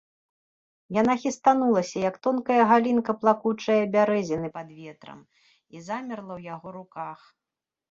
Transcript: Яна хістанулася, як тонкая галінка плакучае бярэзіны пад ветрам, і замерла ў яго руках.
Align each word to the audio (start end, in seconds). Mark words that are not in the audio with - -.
Яна 1.01 1.13
хістанулася, 1.23 1.97
як 2.09 2.15
тонкая 2.27 2.57
галінка 2.71 3.11
плакучае 3.25 3.77
бярэзіны 3.97 4.47
пад 4.57 4.67
ветрам, 4.81 5.19
і 5.77 5.85
замерла 5.91 6.33
ў 6.37 6.41
яго 6.57 6.67
руках. 6.83 7.19